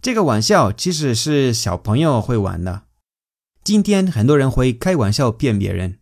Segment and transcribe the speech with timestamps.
[0.00, 2.82] 这个玩笑其实是小朋友会玩的。
[3.64, 5.98] 今天很多人会开玩笑骗别人，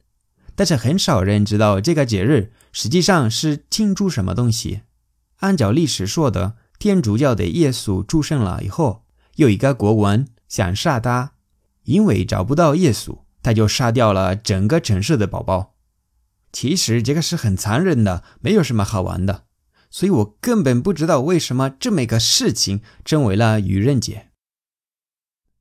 [0.54, 4.82] 但是很少人知道这个节日实际上是庆祝什么东西。
[5.40, 9.04] 按照历史说的，天主教的耶稣出生了以后，
[9.36, 11.34] 有一个国王想杀他，
[11.84, 13.18] 因为找不到耶稣。
[13.42, 15.74] 他就杀掉了整个城市的宝宝。
[16.52, 19.46] 其实这个是很残忍的，没有什么好玩的。
[19.90, 24.30] 所以我根本不知道为什么这么一个事情成为了愚人节。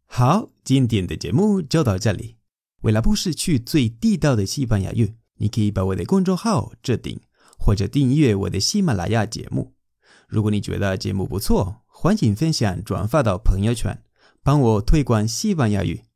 [0.05, 2.37] 好，今天的节目就到这里。
[2.81, 7.19] 为了不失去最地道的西班牙语，你可以把我的公众号置顶，
[7.57, 9.75] 或者订阅我的喜马拉雅节目。
[10.27, 14.01] 如果你觉得节目不错，欢迎分享转发到朋友圈，
[14.41, 16.08] 帮我推广西班牙语。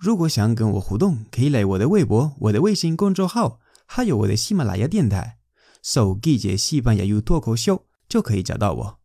[0.00, 5.36] 如果想跟我互动，可以来我的微博、我的微信公众号，还有我的喜马拉雅电台，
[5.82, 8.98] 搜“季节西班牙语脱口秀”就可以找到我。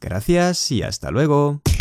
[0.00, 1.77] Gracias y hasta luego。